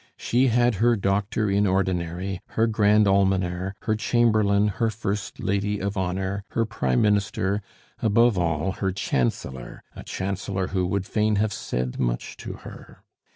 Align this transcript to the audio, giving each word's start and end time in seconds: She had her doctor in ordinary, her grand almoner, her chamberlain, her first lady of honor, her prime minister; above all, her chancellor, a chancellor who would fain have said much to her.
She 0.17 0.47
had 0.47 0.73
her 0.81 0.95
doctor 0.95 1.47
in 1.47 1.67
ordinary, 1.67 2.41
her 2.57 2.65
grand 2.65 3.07
almoner, 3.07 3.75
her 3.83 3.95
chamberlain, 3.95 4.69
her 4.81 4.89
first 4.89 5.39
lady 5.39 5.77
of 5.79 5.95
honor, 5.95 6.43
her 6.53 6.65
prime 6.65 7.03
minister; 7.03 7.61
above 8.01 8.35
all, 8.35 8.71
her 8.71 8.91
chancellor, 8.91 9.83
a 9.95 10.01
chancellor 10.03 10.69
who 10.69 10.87
would 10.87 11.05
fain 11.05 11.35
have 11.35 11.53
said 11.53 11.99
much 11.99 12.35
to 12.37 12.53
her. 12.65 13.03